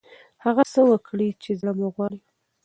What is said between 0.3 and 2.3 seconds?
هغه څه وکړئ چې زړه مو غواړي.